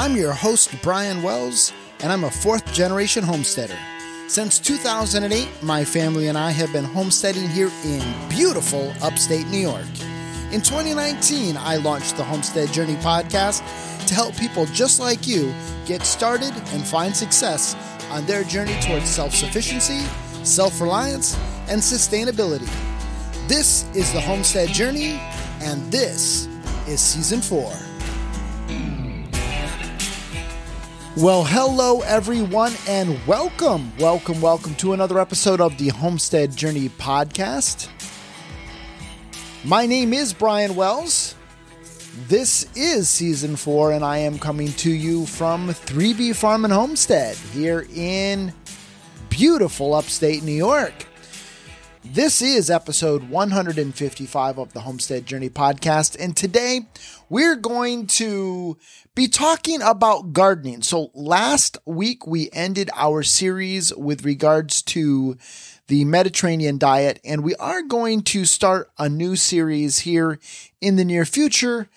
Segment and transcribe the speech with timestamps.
[0.00, 3.76] I'm your host, Brian Wells, and I'm a fourth generation homesteader.
[4.28, 9.90] Since 2008, my family and I have been homesteading here in beautiful upstate New York.
[10.52, 13.58] In 2019, I launched the Homestead Journey podcast
[14.06, 15.52] to help people just like you
[15.84, 17.74] get started and find success
[18.12, 19.98] on their journey towards self sufficiency,
[20.44, 21.36] self reliance,
[21.68, 22.70] and sustainability.
[23.48, 25.20] This is the Homestead Journey,
[25.60, 26.46] and this
[26.86, 27.72] is season four.
[31.20, 37.88] Well, hello everyone, and welcome, welcome, welcome to another episode of the Homestead Journey podcast.
[39.64, 41.34] My name is Brian Wells.
[42.28, 47.34] This is season four, and I am coming to you from 3B Farm and Homestead
[47.52, 48.52] here in
[49.28, 51.07] beautiful upstate New York.
[52.10, 56.86] This is episode 155 of the Homestead Journey podcast, and today
[57.28, 58.78] we're going to
[59.14, 60.80] be talking about gardening.
[60.80, 65.36] So, last week we ended our series with regards to
[65.88, 70.38] the Mediterranean diet, and we are going to start a new series here
[70.80, 71.90] in the near future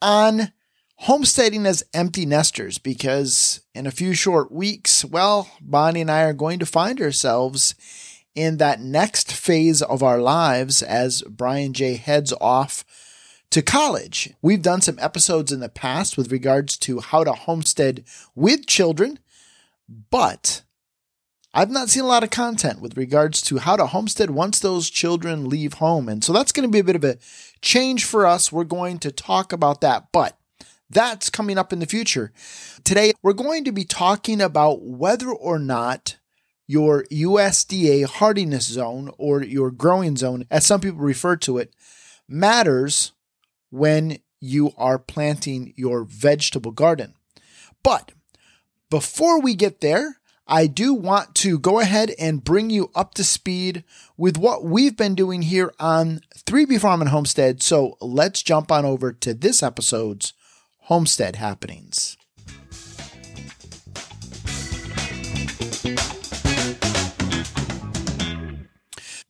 [0.00, 0.52] on
[0.98, 6.32] homesteading as empty nesters because in a few short weeks, well, Bonnie and I are
[6.32, 7.74] going to find ourselves
[8.34, 12.84] in that next phase of our lives as Brian J heads off
[13.50, 14.34] to college.
[14.42, 19.18] We've done some episodes in the past with regards to how to homestead with children,
[20.10, 20.62] but
[21.54, 24.90] I've not seen a lot of content with regards to how to homestead once those
[24.90, 26.08] children leave home.
[26.08, 27.18] And so that's going to be a bit of a
[27.62, 28.52] change for us.
[28.52, 30.36] We're going to talk about that, but
[30.90, 32.32] that's coming up in the future.
[32.84, 36.17] Today, we're going to be talking about whether or not
[36.68, 41.74] your USDA hardiness zone or your growing zone, as some people refer to it,
[42.28, 43.12] matters
[43.70, 47.14] when you are planting your vegetable garden.
[47.82, 48.12] But
[48.90, 53.24] before we get there, I do want to go ahead and bring you up to
[53.24, 53.82] speed
[54.16, 57.62] with what we've been doing here on 3B Farm and Homestead.
[57.62, 60.34] So let's jump on over to this episode's
[60.82, 62.17] Homestead Happenings.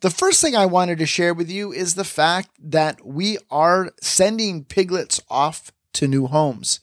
[0.00, 3.90] The first thing I wanted to share with you is the fact that we are
[4.00, 6.78] sending piglets off to new homes.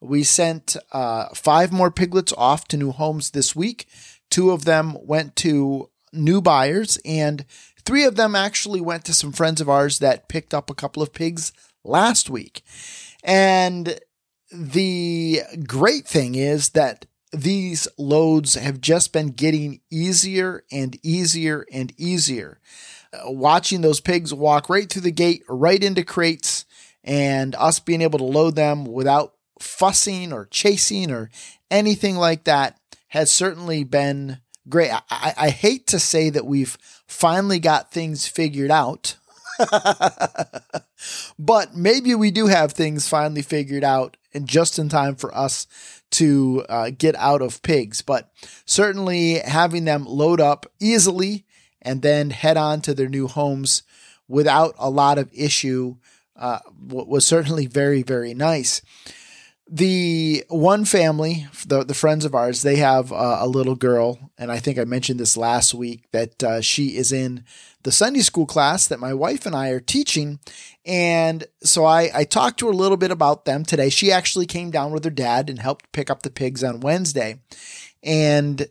[0.00, 3.86] We sent uh, five more piglets off to new homes this week.
[4.30, 7.44] Two of them went to new buyers, and
[7.84, 11.04] three of them actually went to some friends of ours that picked up a couple
[11.04, 11.52] of pigs
[11.84, 12.62] last week.
[13.22, 14.00] And
[14.50, 21.92] the great thing is that these loads have just been getting easier and easier and
[21.98, 22.60] easier.
[23.12, 26.64] Uh, watching those pigs walk right through the gate, right into crates,
[27.04, 31.30] and us being able to load them without fussing or chasing or
[31.70, 32.78] anything like that
[33.08, 34.38] has certainly been
[34.68, 34.90] great.
[35.10, 36.76] I, I hate to say that we've
[37.06, 39.16] finally got things figured out.
[41.38, 45.66] but maybe we do have things finally figured out and just in time for us
[46.12, 48.02] to uh, get out of pigs.
[48.02, 48.30] But
[48.64, 51.44] certainly having them load up easily
[51.82, 53.82] and then head on to their new homes
[54.28, 55.96] without a lot of issue
[56.34, 56.58] uh,
[56.88, 58.82] was certainly very, very nice.
[59.68, 64.52] The one family, the, the friends of ours, they have uh, a little girl, and
[64.52, 67.44] I think I mentioned this last week that uh, she is in
[67.82, 70.38] the Sunday school class that my wife and I are teaching.
[70.84, 73.90] And so I, I talked to her a little bit about them today.
[73.90, 77.40] She actually came down with her dad and helped pick up the pigs on Wednesday.
[78.02, 78.68] And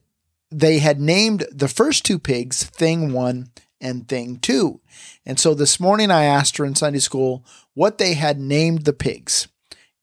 [0.51, 3.51] they had named the first two pigs Thing One
[3.81, 4.79] and Thing Two.
[5.25, 8.94] And so this morning I asked her in Sunday school what they had named the
[8.94, 9.47] pigs.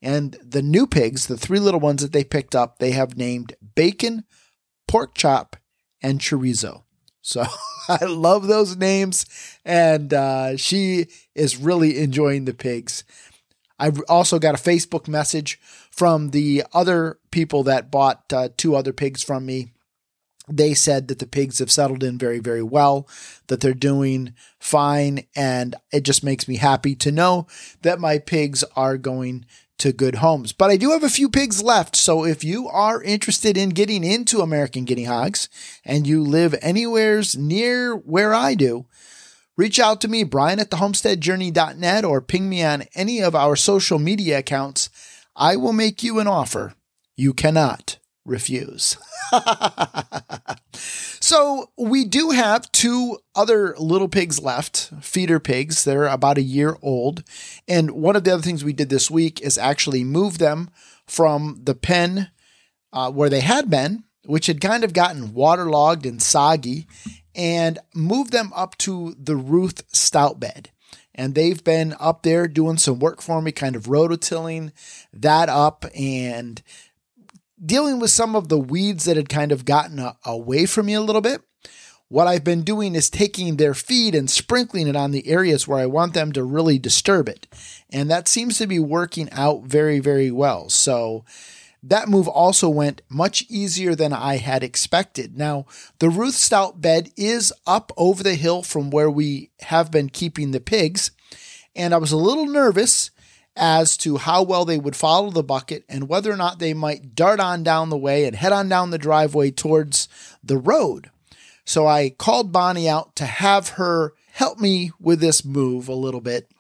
[0.03, 3.55] And the new pigs, the three little ones that they picked up, they have named
[3.75, 4.25] Bacon,
[4.89, 5.57] Pork Chop,
[6.03, 6.83] and Chorizo.
[7.23, 7.45] So
[7.89, 9.27] I love those names,
[9.65, 13.05] and uh, she is really enjoying the pigs.
[13.79, 15.61] I've also got a Facebook message
[15.91, 19.73] from the other people that bought uh, two other pigs from me.
[20.49, 23.09] They said that the pigs have settled in very, very well,
[23.47, 27.47] that they're doing fine, and it just makes me happy to know
[27.83, 29.47] that my pigs are going
[29.83, 30.53] to good homes.
[30.53, 31.97] But I do have a few pigs left.
[31.97, 35.49] So if you are interested in getting into American guinea hogs
[35.85, 38.87] and you live anywheres near where I do,
[39.57, 43.99] reach out to me, Brian at thehomesteadjourney.net, or ping me on any of our social
[43.99, 44.89] media accounts.
[45.35, 46.75] I will make you an offer
[47.17, 48.97] you cannot refuse.
[51.33, 55.83] so we do have two other little pigs left, feeder pigs.
[55.83, 57.25] They're about a year old.
[57.67, 60.69] And one of the other things we did this week is actually move them
[61.07, 62.31] from the pen
[62.93, 66.87] uh, where they had been, which had kind of gotten waterlogged and soggy,
[67.35, 70.69] and move them up to the Ruth stout bed.
[71.15, 74.73] And they've been up there doing some work for me, kind of rototilling
[75.15, 76.63] that up and
[77.65, 80.95] dealing with some of the weeds that had kind of gotten a- away from me
[80.95, 81.43] a little bit.
[82.09, 85.79] What I've been doing is taking their feed and sprinkling it on the areas where
[85.79, 87.47] I want them to really disturb it.
[87.91, 90.69] And that seems to be working out very, very well.
[90.69, 91.25] So,
[91.83, 95.37] that move also went much easier than I had expected.
[95.37, 95.67] Now,
[95.99, 100.53] the Ruth Stout bed is up over the hill from where we have been keeping
[100.53, 101.11] the pigs,
[101.75, 103.11] and I was a little nervous
[103.55, 107.15] as to how well they would follow the bucket and whether or not they might
[107.15, 110.09] dart on down the way and head on down the driveway towards
[110.43, 111.11] the road.
[111.65, 116.21] So I called Bonnie out to have her help me with this move a little
[116.21, 116.51] bit.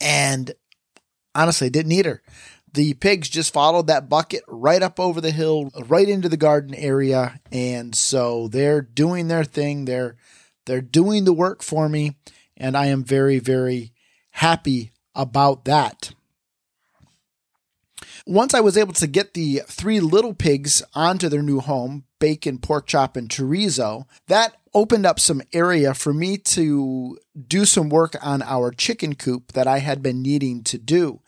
[0.00, 0.52] And
[1.34, 2.22] honestly, didn't need her
[2.72, 6.74] the pigs just followed that bucket right up over the hill, right into the garden
[6.74, 9.84] area, and so they're doing their thing.
[9.84, 10.16] They're
[10.66, 12.16] they're doing the work for me,
[12.56, 13.92] and I am very very
[14.30, 16.12] happy about that.
[18.26, 22.58] Once I was able to get the three little pigs onto their new home, bacon,
[22.58, 27.18] pork chop, and chorizo, that opened up some area for me to
[27.48, 31.20] do some work on our chicken coop that I had been needing to do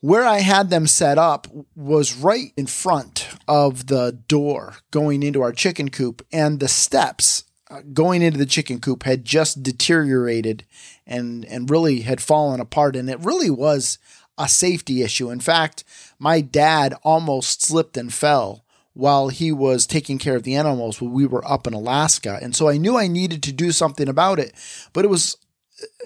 [0.00, 1.46] where I had them set up
[1.76, 7.44] was right in front of the door going into our chicken coop, and the steps
[7.92, 10.64] going into the chicken coop had just deteriorated
[11.06, 13.98] and and really had fallen apart, and it really was
[14.38, 15.30] a safety issue.
[15.30, 15.84] In fact,
[16.18, 21.12] my dad almost slipped and fell while he was taking care of the animals when
[21.12, 24.38] we were up in Alaska, and so I knew I needed to do something about
[24.38, 24.54] it,
[24.92, 25.36] but it was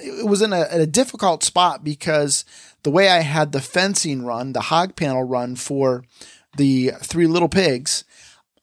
[0.00, 2.44] it was in a, a difficult spot because
[2.82, 6.04] the way I had the fencing run, the hog panel run for
[6.56, 8.04] the three little pigs,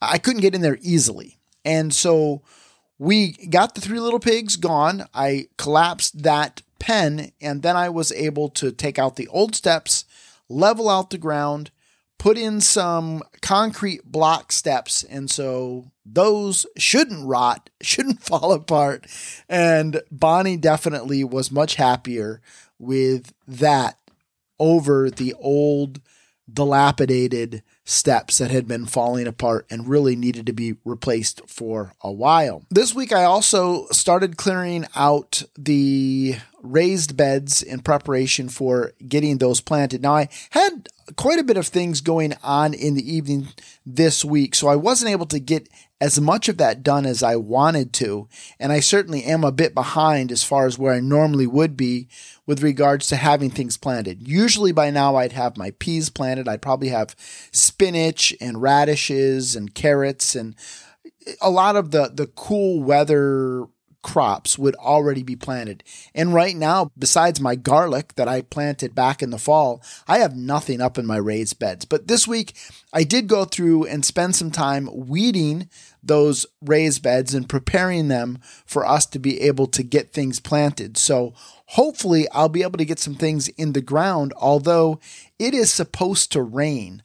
[0.01, 1.37] I couldn't get in there easily.
[1.65, 2.41] And so
[3.01, 5.07] we got the three little pigs gone.
[5.11, 10.05] I collapsed that pen, and then I was able to take out the old steps,
[10.47, 11.71] level out the ground,
[12.19, 15.01] put in some concrete block steps.
[15.01, 19.07] And so those shouldn't rot, shouldn't fall apart.
[19.49, 22.39] And Bonnie definitely was much happier
[22.77, 23.97] with that
[24.59, 26.01] over the old,
[26.53, 32.11] dilapidated steps that had been falling apart and really needed to be replaced for a
[32.11, 32.63] while.
[32.69, 39.61] This week, I also started clearing out the raised beds in preparation for getting those
[39.61, 40.01] planted.
[40.01, 43.47] Now, I had quite a bit of things going on in the evening
[43.85, 45.67] this week, so I wasn't able to get
[46.01, 48.27] as much of that done as I wanted to.
[48.59, 52.09] And I certainly am a bit behind as far as where I normally would be
[52.47, 54.27] with regards to having things planted.
[54.27, 56.47] Usually by now I'd have my peas planted.
[56.47, 57.15] I'd probably have
[57.51, 60.55] spinach and radishes and carrots and
[61.39, 63.67] a lot of the, the cool weather
[64.01, 65.83] crops would already be planted.
[66.13, 70.35] And right now, besides my garlic that I planted back in the fall, I have
[70.35, 71.85] nothing up in my raised beds.
[71.85, 72.53] But this week,
[72.93, 75.69] I did go through and spend some time weeding
[76.03, 80.97] those raised beds and preparing them for us to be able to get things planted.
[80.97, 81.33] So
[81.67, 84.99] hopefully, I'll be able to get some things in the ground, although
[85.37, 87.03] it is supposed to rain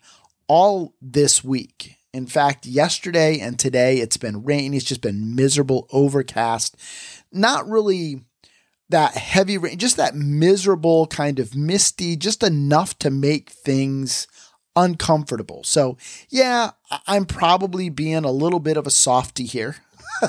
[0.48, 1.96] all this week.
[2.16, 4.78] In fact, yesterday and today it's been rainy.
[4.78, 6.74] It's just been miserable, overcast.
[7.30, 8.22] Not really
[8.88, 14.26] that heavy rain, just that miserable kind of misty, just enough to make things
[14.74, 15.62] uncomfortable.
[15.64, 15.98] So,
[16.30, 16.70] yeah,
[17.06, 19.76] I'm probably being a little bit of a softy here.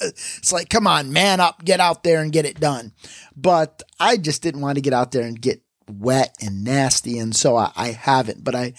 [0.00, 2.92] it's like, come on, man up, get out there and get it done.
[3.34, 7.34] But I just didn't want to get out there and get wet and nasty, and
[7.34, 8.44] so I, I haven't.
[8.44, 8.74] But I,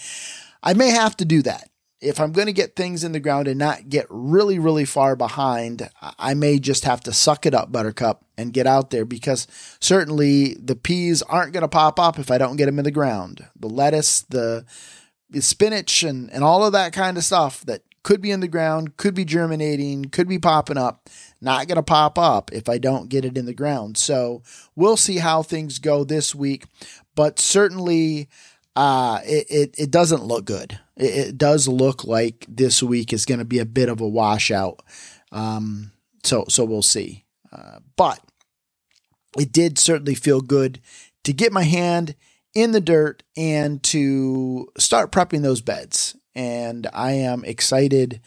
[0.62, 1.69] I may have to do that
[2.00, 5.16] if I'm going to get things in the ground and not get really, really far
[5.16, 9.46] behind, I may just have to suck it up, Buttercup, and get out there because
[9.80, 12.90] certainly the peas aren't going to pop up if I don't get them in the
[12.90, 13.46] ground.
[13.58, 14.64] The lettuce, the,
[15.28, 18.48] the spinach, and, and all of that kind of stuff that could be in the
[18.48, 21.10] ground, could be germinating, could be popping up,
[21.42, 23.98] not going to pop up if I don't get it in the ground.
[23.98, 24.42] So
[24.74, 26.64] we'll see how things go this week,
[27.14, 28.30] but certainly
[28.74, 30.80] uh, it, it, it doesn't look good.
[31.00, 34.08] It, it, does look like this week is going to be a bit of a
[34.08, 34.82] washout.
[35.32, 35.92] Um,
[36.22, 37.24] so, so we'll see.
[37.52, 38.20] Uh, but
[39.38, 40.80] it did certainly feel good
[41.24, 42.14] to get my hand
[42.54, 46.16] in the dirt and to start prepping those beds.
[46.34, 48.20] and I am excited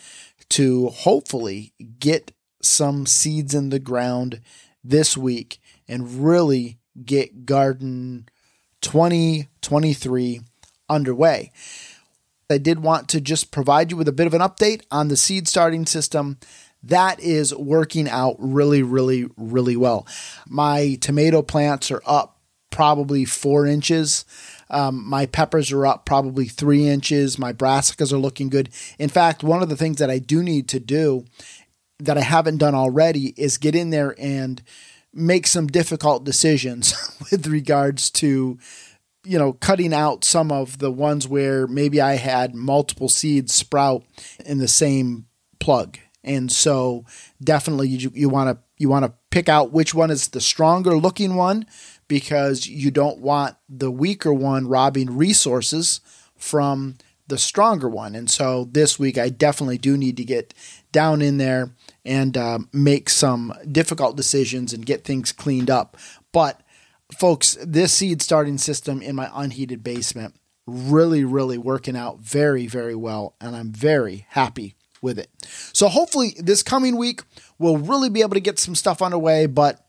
[0.49, 4.41] to hopefully get some seeds in the ground
[4.83, 8.27] this week and really get garden
[8.81, 10.41] 2023
[10.89, 11.51] underway.
[12.49, 15.17] I did want to just provide you with a bit of an update on the
[15.17, 16.37] seed starting system.
[16.83, 20.05] That is working out really, really, really well.
[20.47, 24.25] My tomato plants are up probably four inches.
[24.69, 27.37] Um, my peppers are up probably three inches.
[27.37, 28.69] My brassicas are looking good.
[28.97, 31.25] In fact, one of the things that I do need to do
[31.99, 34.61] that I haven't done already is get in there and
[35.13, 36.93] make some difficult decisions
[37.31, 38.57] with regards to
[39.23, 44.03] you know cutting out some of the ones where maybe I had multiple seeds sprout
[44.45, 45.27] in the same
[45.59, 45.97] plug.
[46.25, 47.05] And so
[47.43, 50.97] definitely you you want to you want to pick out which one is the stronger
[50.97, 51.65] looking one
[52.07, 56.01] because you don't want the weaker one robbing resources
[56.37, 56.95] from
[57.27, 58.15] the stronger one.
[58.15, 60.53] And so this week, I definitely do need to get
[60.91, 61.71] down in there
[62.05, 65.97] and uh, make some difficult decisions and get things cleaned up.
[66.31, 66.61] But
[67.17, 72.95] folks, this seed starting system in my unheated basement really, really working out very, very
[72.95, 73.35] well.
[73.41, 75.29] And I'm very happy with it.
[75.73, 77.21] So hopefully this coming week,
[77.59, 79.45] we'll really be able to get some stuff underway.
[79.45, 79.85] But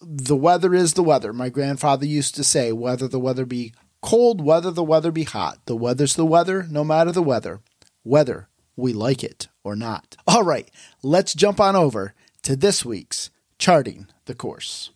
[0.00, 1.32] the weather is the weather.
[1.32, 5.58] My grandfather used to say, whether the weather be cold, whether the weather be hot,
[5.66, 7.60] the weather's the weather, no matter the weather.
[8.04, 10.16] Whether we like it or not.
[10.26, 10.70] All right,
[11.02, 14.90] let's jump on over to this week's Charting the Course.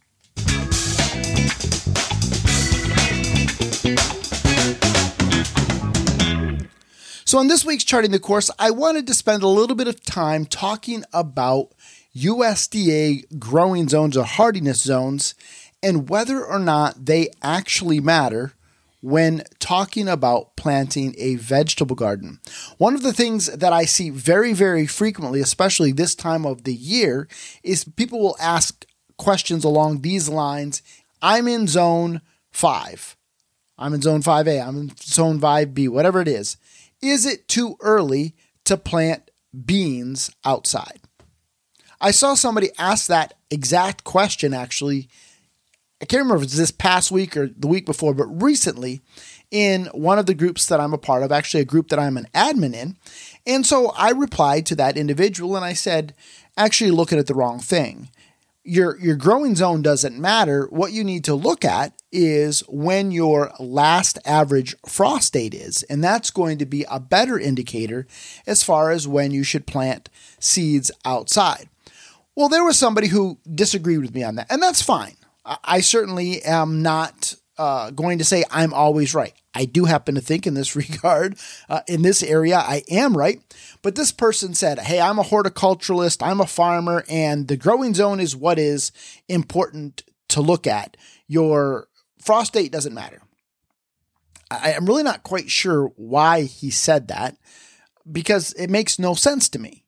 [7.31, 10.03] So, on this week's Charting the Course, I wanted to spend a little bit of
[10.03, 11.69] time talking about
[12.17, 15.37] USDA growing zones or hardiness zones
[15.81, 18.55] and whether or not they actually matter
[19.01, 22.41] when talking about planting a vegetable garden.
[22.79, 26.75] One of the things that I see very, very frequently, especially this time of the
[26.75, 27.29] year,
[27.63, 28.85] is people will ask
[29.19, 30.83] questions along these lines
[31.23, 33.17] I'm in zone five.
[33.81, 34.67] I'm in zone 5A.
[34.67, 36.59] I'm in zone 5B, whatever it is.
[37.03, 39.31] Is it too early to plant
[39.65, 41.01] beans outside?
[42.01, 45.09] I saw somebody ask that exact question actually.
[46.03, 49.03] I can't remember if it's this past week or the week before, but recently
[49.51, 52.17] in one of the groups that I'm a part of, actually a group that I'm
[52.17, 52.97] an admin in.
[53.47, 56.15] And so I replied to that individual and I said,
[56.57, 58.09] actually looking at the wrong thing
[58.65, 60.67] your your growing zone doesn't matter.
[60.71, 66.03] What you need to look at is when your last average frost date is, and
[66.03, 68.07] that's going to be a better indicator
[68.47, 71.69] as far as when you should plant seeds outside.
[72.35, 75.17] Well, there was somebody who disagreed with me on that, and that's fine.
[75.45, 79.35] I certainly am not uh, going to say I'm always right.
[79.55, 81.37] I do happen to think in this regard,
[81.69, 83.41] uh, in this area, I am right.
[83.83, 88.21] But this person said, Hey, I'm a horticulturalist, I'm a farmer, and the growing zone
[88.21, 88.93] is what is
[89.29, 90.97] important to look at.
[91.27, 91.89] Your
[92.23, 93.23] frost date doesn't matter.
[94.51, 97.37] I, I'm really not quite sure why he said that
[98.11, 99.85] because it makes no sense to me.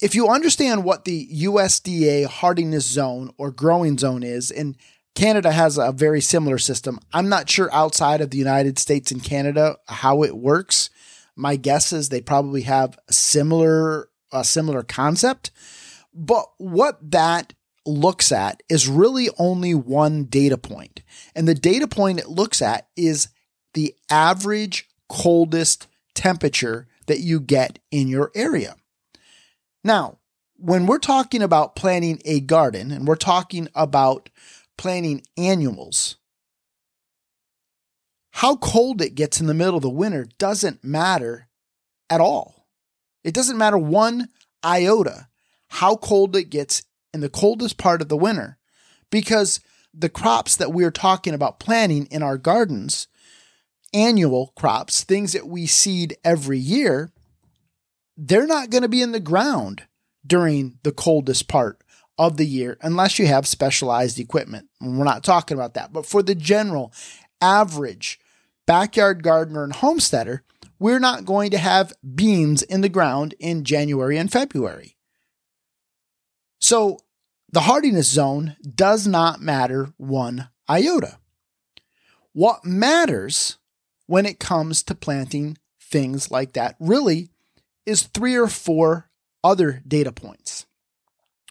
[0.00, 4.76] If you understand what the USDA hardiness zone or growing zone is, and
[5.14, 6.98] Canada has a very similar system.
[7.12, 10.88] I'm not sure outside of the United States and Canada how it works.
[11.36, 15.50] My guess is they probably have a similar a similar concept.
[16.14, 17.52] But what that
[17.90, 21.02] looks at is really only one data point.
[21.34, 23.28] And the data point it looks at is
[23.74, 28.76] the average coldest temperature that you get in your area.
[29.82, 30.18] Now,
[30.56, 34.28] when we're talking about planting a garden and we're talking about
[34.80, 36.16] planting annuals.
[38.30, 41.48] How cold it gets in the middle of the winter doesn't matter
[42.08, 42.66] at all.
[43.22, 44.28] It doesn't matter one
[44.64, 45.28] iota
[45.68, 46.82] how cold it gets
[47.12, 48.58] in the coldest part of the winter
[49.10, 49.60] because
[49.92, 53.08] the crops that we're talking about planting in our gardens,
[53.92, 57.10] annual crops, things that we seed every year,
[58.16, 59.84] they're not going to be in the ground
[60.26, 61.82] during the coldest part
[62.18, 64.68] of the year unless you have specialized equipment.
[64.80, 65.92] we're not talking about that.
[65.92, 66.92] But for the general
[67.40, 68.20] average
[68.66, 70.44] backyard gardener and homesteader,
[70.78, 74.96] we're not going to have beans in the ground in January and February.
[76.60, 76.98] So
[77.52, 81.18] the hardiness zone does not matter one iota.
[82.32, 83.58] What matters
[84.06, 87.30] when it comes to planting things like that really
[87.86, 89.10] is three or four
[89.42, 90.66] other data points.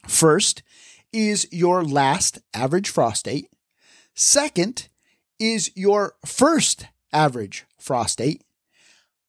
[0.07, 0.63] First
[1.11, 3.49] is your last average frost date.
[4.13, 4.87] Second
[5.39, 8.43] is your first average frost date.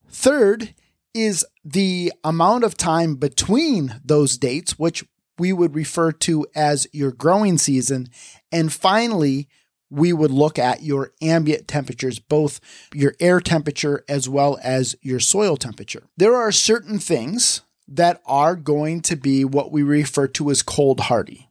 [0.08, 0.74] Third
[1.14, 5.04] is the amount of time between those dates, which
[5.40, 8.08] we would refer to as your growing season.
[8.52, 9.48] And finally,
[9.88, 12.60] we would look at your ambient temperatures, both
[12.94, 16.04] your air temperature as well as your soil temperature.
[16.16, 21.00] There are certain things that are going to be what we refer to as cold
[21.00, 21.48] hardy.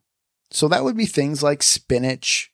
[0.52, 2.52] So that would be things like spinach,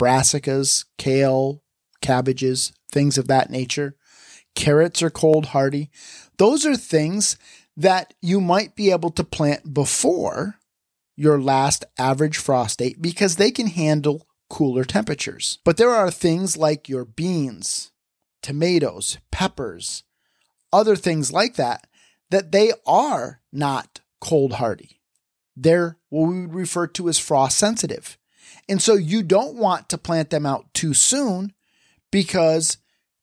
[0.00, 1.62] brassicas, kale,
[2.00, 3.94] cabbages, things of that nature.
[4.54, 5.90] Carrots are cold hardy.
[6.38, 7.36] Those are things
[7.76, 10.56] that you might be able to plant before
[11.18, 15.58] your last average frost date because they can handle cooler temperatures.
[15.64, 17.90] But there are things like your beans,
[18.40, 20.04] tomatoes, peppers,
[20.72, 21.88] other things like that,
[22.30, 25.00] that they are not cold hardy.
[25.56, 28.16] They're what we would refer to as frost sensitive.
[28.68, 31.52] And so you don't want to plant them out too soon
[32.12, 32.76] because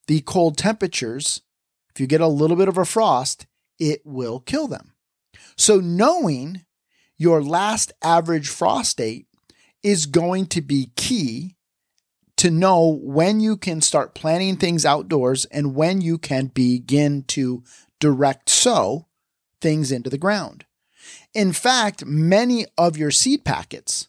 [0.06, 1.40] the cold temperatures,
[1.94, 3.46] if you get a little bit of a frost,
[3.78, 4.92] it will kill them.
[5.56, 6.65] So knowing
[7.18, 9.26] your last average frost date
[9.82, 11.56] is going to be key
[12.36, 17.62] to know when you can start planting things outdoors and when you can begin to
[17.98, 19.06] direct sow
[19.60, 20.66] things into the ground.
[21.34, 24.08] In fact, many of your seed packets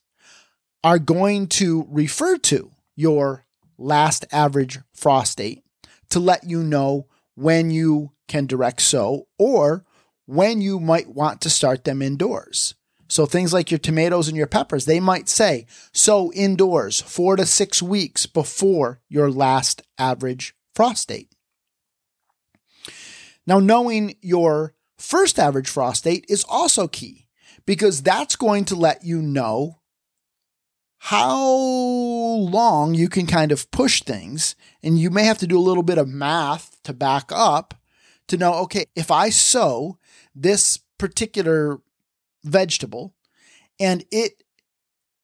[0.83, 3.45] are going to refer to your
[3.77, 5.63] last average frost date
[6.09, 9.85] to let you know when you can direct sow or
[10.25, 12.75] when you might want to start them indoors.
[13.07, 17.45] So things like your tomatoes and your peppers, they might say sow indoors four to
[17.45, 21.31] six weeks before your last average frost date.
[23.45, 27.27] Now, knowing your first average frost date is also key
[27.65, 29.79] because that's going to let you know
[30.99, 34.55] how long you can kind of push things.
[34.83, 37.75] And you may have to do a little bit of math to back up
[38.27, 39.97] to know okay, if I sow
[40.35, 41.79] this particular
[42.47, 43.13] vegetable
[43.79, 44.43] and it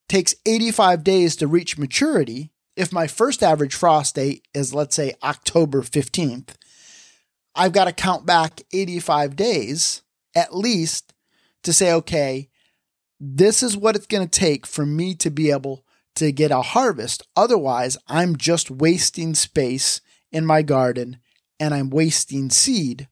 [0.08, 5.14] takes 85 days to reach maturity, if my first average frost date is, let's say,
[5.22, 6.54] October 15th,
[7.54, 10.02] I've got to count back 85 days
[10.34, 11.14] at least
[11.62, 12.48] to say, okay,
[13.20, 15.84] this is what it's going to take for me to be able
[16.16, 17.22] to get a harvest.
[17.36, 21.18] Otherwise, I'm just wasting space in my garden
[21.60, 23.08] and I'm wasting seed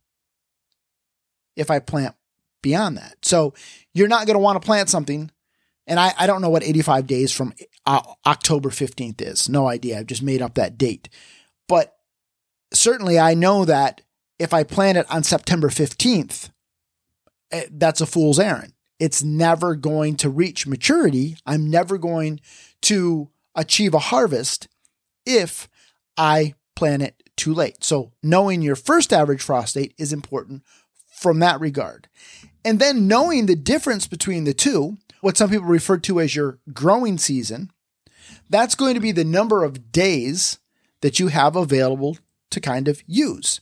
[1.57, 2.15] if I plant
[2.63, 3.17] beyond that.
[3.23, 3.55] So
[3.93, 5.31] you're not going to want to plant something.
[5.87, 7.53] And I, I don't know what 85 days from
[7.85, 9.49] uh, October 15th is.
[9.49, 9.99] No idea.
[9.99, 11.09] I've just made up that date.
[11.69, 11.95] But
[12.73, 14.01] certainly I know that
[14.39, 16.51] if I plant it on September 15th,
[17.51, 18.73] eh, that's a fool's errand.
[18.99, 21.37] It's never going to reach maturity.
[21.45, 22.41] I'm never going
[22.83, 24.69] to achieve a harvest
[25.27, 25.69] if
[26.17, 27.83] I plant it too late.
[27.83, 30.63] So knowing your first average frost date is important
[31.23, 32.09] from that regard.
[32.65, 36.59] And then knowing the difference between the two, what some people refer to as your
[36.73, 37.71] growing season,
[38.51, 40.59] that's going to be the number of days
[41.01, 42.19] that you have available
[42.51, 43.61] to kind of use.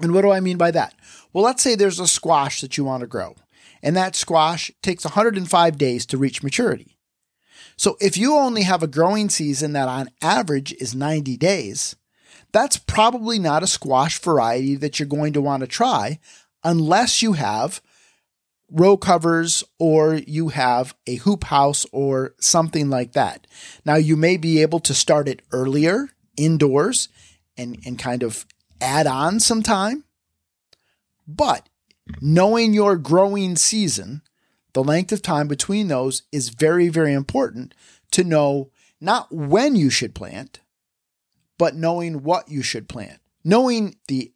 [0.00, 0.94] And what do I mean by that?
[1.32, 3.34] Well, let's say there's a squash that you want to grow,
[3.82, 6.96] and that squash takes 105 days to reach maturity.
[7.76, 11.96] So if you only have a growing season that on average is 90 days,
[12.52, 16.18] that's probably not a squash variety that you're going to want to try
[16.66, 17.80] unless you have
[18.70, 23.46] row covers or you have a hoop house or something like that.
[23.84, 27.08] Now, you may be able to start it earlier indoors
[27.56, 28.44] and, and kind of
[28.80, 30.04] add on some time.
[31.26, 31.68] But
[32.20, 34.22] knowing your growing season,
[34.72, 37.74] the length of time between those is very, very important
[38.10, 40.60] to know not when you should plant,
[41.58, 43.20] but knowing what you should plant.
[43.44, 44.32] Knowing the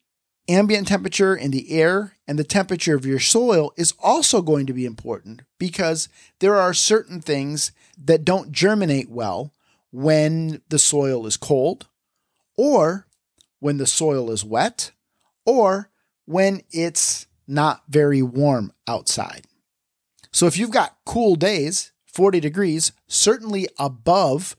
[0.48, 4.72] ambient temperature in the air and the temperature of your soil is also going to
[4.72, 9.52] be important because there are certain things that don't germinate well
[9.90, 11.88] when the soil is cold
[12.56, 13.08] or
[13.58, 14.92] when the soil is wet
[15.44, 15.90] or
[16.24, 19.44] when it's not very warm outside.
[20.30, 24.54] So if you've got cool days, 40 degrees, certainly above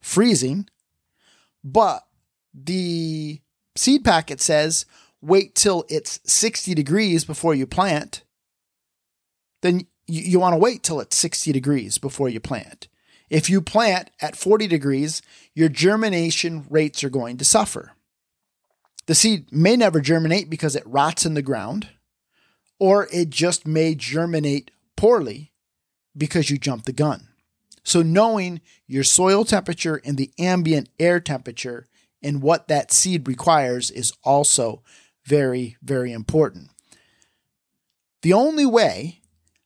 [0.00, 0.68] freezing,
[1.64, 2.06] but
[2.54, 3.40] the
[3.74, 4.86] seed packet says
[5.22, 8.22] wait till it's 60 degrees before you plant,
[9.62, 12.88] then you, you want to wait till it's 60 degrees before you plant.
[13.28, 15.20] If you plant at 40 degrees,
[15.54, 17.92] your germination rates are going to suffer.
[19.06, 21.88] The seed may never germinate because it rots in the ground,
[22.78, 25.52] or it just may germinate poorly
[26.16, 27.28] because you jumped the gun.
[27.84, 31.86] So, knowing your soil temperature and the ambient air temperature
[32.20, 34.82] and what that seed requires is also
[35.26, 36.70] very, very important.
[38.22, 39.20] The only way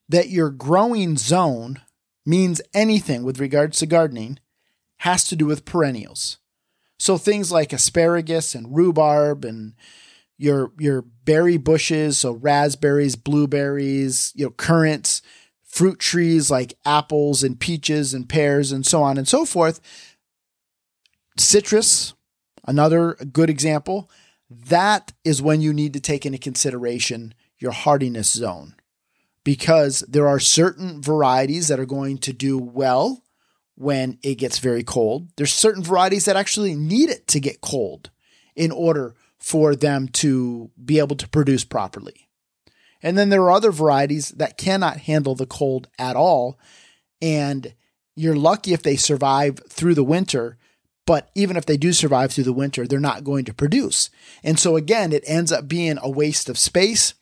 [0.09, 1.81] that your growing zone
[2.27, 4.39] means anything with regards to gardening
[4.99, 6.39] has to do with perennials.
[6.99, 9.75] So things like asparagus and rhubarb and
[10.37, 15.23] your your berry bushes, so raspberries, blueberries, you know, currants,
[15.63, 19.81] fruit trees like apples and peaches and pears and so on and so forth.
[21.39, 22.15] Citrus,
[22.67, 24.11] another good example,
[24.51, 28.75] that is when you need to take into consideration your hardiness zone
[29.45, 33.23] because there are certain varieties that are going to do well
[33.77, 35.29] when it gets very cold.
[35.37, 38.11] There's certain varieties that actually need it to get cold
[38.55, 42.29] in order for them to be able to produce properly.
[43.03, 46.59] And then there are other varieties that cannot handle the cold at all.
[47.23, 47.75] And
[48.15, 50.59] you're lucky if they survive through the winter.
[51.07, 54.11] But even if they do survive through the winter, they're not going to produce.
[54.45, 57.15] And so, again, it ends up being a waste of space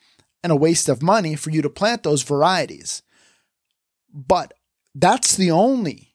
[0.43, 3.03] and a waste of money for you to plant those varieties.
[4.13, 4.53] But
[4.95, 6.15] that's the only,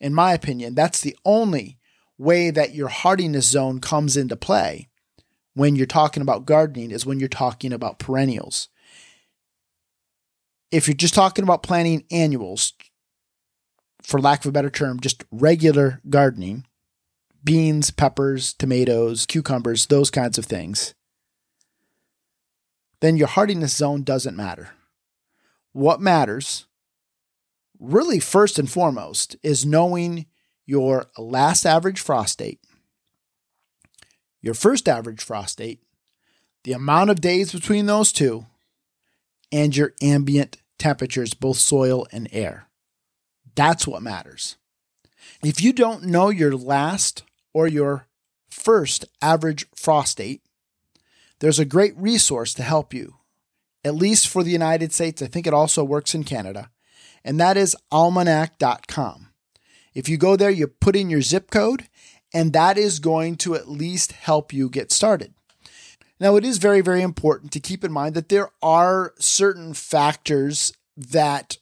[0.00, 1.78] in my opinion, that's the only
[2.18, 4.88] way that your hardiness zone comes into play
[5.54, 8.68] when you're talking about gardening is when you're talking about perennials.
[10.70, 12.72] If you're just talking about planting annuals,
[14.04, 16.66] for lack of a better term, just regular gardening,
[17.42, 20.94] beans, peppers, tomatoes, cucumbers, those kinds of things,
[23.00, 24.70] then your hardiness zone doesn't matter.
[25.72, 26.66] What matters,
[27.80, 30.26] really first and foremost, is knowing
[30.66, 32.60] your last average frost date,
[34.40, 35.80] your first average frost date,
[36.64, 38.46] the amount of days between those two,
[39.50, 42.68] and your ambient temperatures, both soil and air.
[43.54, 44.56] That's what matters.
[45.42, 48.06] If you don't know your last or your
[48.50, 50.42] first average frost date,
[51.40, 53.16] there's a great resource to help you,
[53.84, 55.20] at least for the United States.
[55.20, 56.70] I think it also works in Canada,
[57.24, 59.28] and that is almanac.com.
[59.94, 61.88] If you go there, you put in your zip code,
[62.32, 65.34] and that is going to at least help you get started.
[66.18, 70.72] Now, it is very, very important to keep in mind that there are certain factors
[70.96, 71.58] that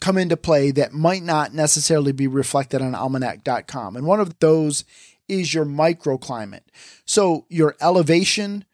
[0.00, 3.96] come into play that might not necessarily be reflected on almanac.com.
[3.96, 4.84] And one of those
[5.28, 6.62] is your microclimate.
[7.04, 8.64] So, your elevation,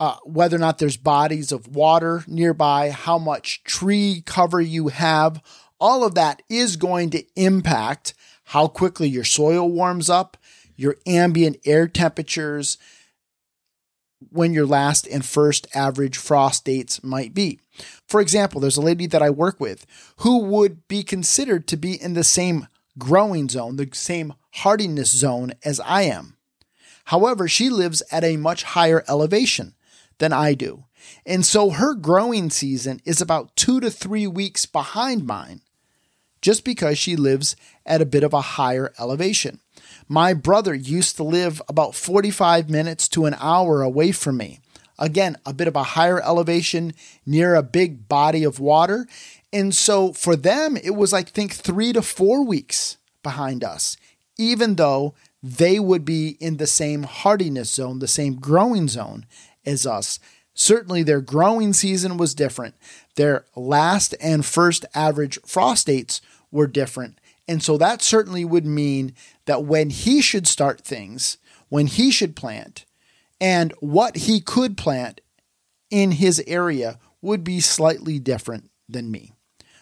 [0.00, 5.42] uh, whether or not there's bodies of water nearby, how much tree cover you have,
[5.78, 8.14] all of that is going to impact
[8.50, 10.36] how quickly your soil warms up,
[10.76, 12.78] your ambient air temperatures,
[14.30, 17.60] when your last and first average frost dates might be.
[18.06, 19.86] For example, there's a lady that I work with
[20.18, 25.52] who would be considered to be in the same growing zone, the same hardiness zone
[25.64, 26.36] as I am.
[27.06, 29.74] However, she lives at a much higher elevation
[30.18, 30.84] than I do.
[31.24, 35.60] And so her growing season is about two to three weeks behind mine,
[36.40, 39.60] just because she lives at a bit of a higher elevation.
[40.08, 44.60] My brother used to live about 45 minutes to an hour away from me.
[44.98, 46.94] Again, a bit of a higher elevation
[47.26, 49.06] near a big body of water.
[49.52, 53.96] And so for them, it was, I think, three to four weeks behind us,
[54.38, 59.26] even though they would be in the same hardiness zone, the same growing zone
[59.64, 60.18] as us.
[60.54, 62.74] Certainly, their growing season was different.
[63.16, 67.18] Their last and first average frost dates were different.
[67.48, 72.34] And so that certainly would mean that when he should start things, when he should
[72.34, 72.84] plant,
[73.40, 75.20] and what he could plant
[75.90, 79.32] in his area would be slightly different than me.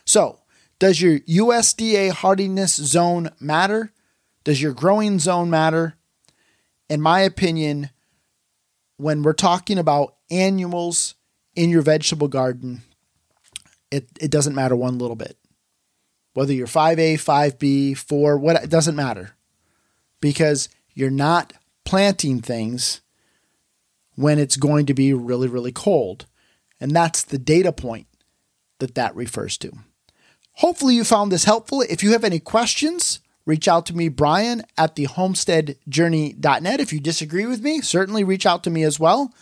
[0.04, 0.40] So,
[0.78, 3.92] does your USDA hardiness zone matter?
[4.42, 5.94] Does your growing zone matter?
[6.90, 7.90] In my opinion,
[8.96, 11.14] when we're talking about annuals
[11.54, 12.82] in your vegetable garden,
[13.90, 15.38] it, it doesn't matter one little bit.
[16.34, 19.36] Whether you're 5A, 5B, 4, what it doesn't matter.
[20.20, 21.52] Because you're not
[21.84, 23.00] planting things
[24.16, 26.26] when it's going to be really, really cold.
[26.80, 28.06] And that's the data point
[28.78, 29.72] that that refers to.
[30.58, 31.82] Hopefully, you found this helpful.
[31.82, 36.80] If you have any questions, reach out to me, Brian, at the homesteadjourney.net.
[36.80, 39.32] If you disagree with me, certainly reach out to me as well.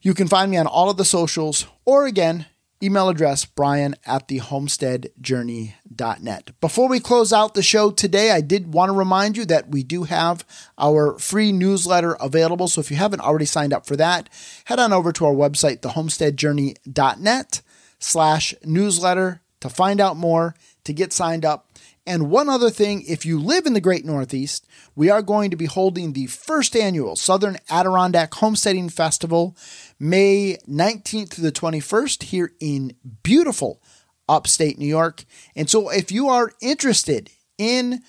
[0.00, 2.46] You can find me on all of the socials, or again,
[2.82, 6.60] email address brian at the homesteadjourney.net.
[6.60, 9.82] Before we close out the show today, I did want to remind you that we
[9.82, 10.44] do have
[10.78, 12.68] our free newsletter available.
[12.68, 14.28] So if you haven't already signed up for that,
[14.66, 17.62] head on over to our website, thehomesteadjourney.net
[17.98, 21.66] slash newsletter to find out more, to get signed up
[22.06, 25.56] And one other thing, if you live in the Great Northeast, we are going to
[25.56, 29.54] be holding the first annual Southern Adirondack Homesteading Festival,
[30.00, 33.82] May 19th to the 21st, here in beautiful
[34.28, 35.24] upstate New York.
[35.56, 38.02] And so if you are interested in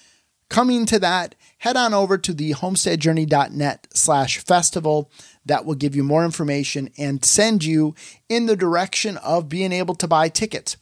[0.50, 5.12] coming to that, head on over to the homesteadjourney.net slash festival.
[5.46, 7.96] That will give you more information and send you
[8.28, 10.78] in the direction of being able to buy tickets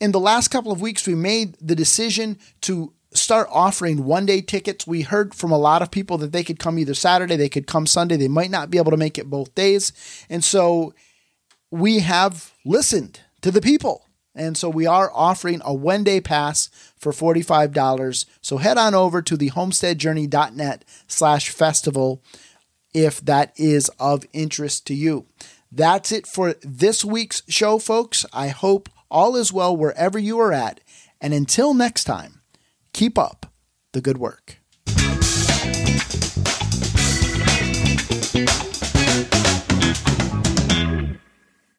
[0.00, 4.40] in the last couple of weeks, we made the decision to start offering one day
[4.40, 4.86] tickets.
[4.86, 7.66] We heard from a lot of people that they could come either Saturday, they could
[7.66, 9.92] come Sunday, they might not be able to make it both days.
[10.28, 10.94] And so
[11.70, 14.06] we have listened to the people.
[14.34, 18.26] And so we are offering a one day pass for $45.
[18.40, 22.22] So head on over to the homesteadjourney.net slash festival
[22.94, 25.26] if that is of interest to you.
[25.72, 28.26] That's it for this week's show, folks.
[28.32, 30.80] I hope all is well wherever you are at.
[31.20, 32.39] And until next time,
[32.92, 33.46] keep up
[33.92, 34.60] the good work.